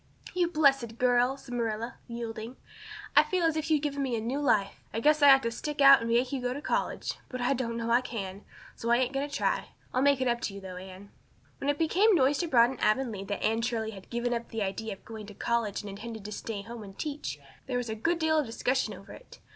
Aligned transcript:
"You 0.33 0.47
blessed 0.47 0.97
girl!" 0.97 1.37
said 1.37 1.53
Marilla, 1.53 1.97
yielding. 2.07 2.55
"I 3.15 3.21
feel 3.21 3.43
as 3.45 3.55
if 3.55 3.69
you'd 3.69 3.83
given 3.83 4.01
me 4.01 4.19
new 4.19 4.39
life. 4.39 4.83
I 4.91 4.99
guess 4.99 5.21
I 5.21 5.31
ought 5.31 5.43
to 5.43 5.51
stick 5.51 5.79
out 5.79 6.01
and 6.01 6.09
make 6.09 6.31
you 6.31 6.41
go 6.41 6.55
to 6.55 6.59
college 6.59 7.13
but 7.29 7.39
I 7.39 7.53
know 7.53 7.91
I 7.91 8.01
can't, 8.01 8.41
so 8.75 8.89
I 8.89 8.97
ain't 8.97 9.13
going 9.13 9.29
to 9.29 9.35
try. 9.35 9.67
I'll 9.93 10.01
make 10.01 10.19
it 10.19 10.27
up 10.27 10.41
to 10.41 10.55
you 10.55 10.59
though, 10.59 10.77
Anne." 10.77 11.11
When 11.59 11.69
it 11.69 11.77
became 11.77 12.15
noised 12.15 12.41
abroad 12.41 12.71
in 12.71 12.79
Avonlea 12.79 13.25
that 13.25 13.43
Anne 13.43 13.61
Shirley 13.61 13.91
had 13.91 14.09
given 14.09 14.33
up 14.33 14.47
the 14.49 14.63
idea 14.63 14.93
of 14.93 15.05
going 15.05 15.27
to 15.27 15.35
college 15.35 15.81
and 15.81 15.89
intended 15.91 16.25
to 16.25 16.31
stay 16.31 16.63
home 16.63 16.81
and 16.81 16.97
teach 16.97 17.39
there 17.67 17.77
was 17.77 17.87
a 17.91 17.93
good 17.93 18.17
deal 18.17 18.39
of 18.39 18.47
discussion 18.47 18.95
over 18.95 19.11
it. 19.13 19.37